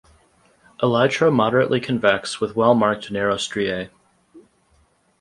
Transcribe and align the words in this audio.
Elytra 0.81 1.31
moderately 1.31 1.79
convex 1.79 2.39
with 2.41 2.55
well 2.55 2.73
marked 2.73 3.11
narrow 3.11 3.37
striae. 3.37 3.91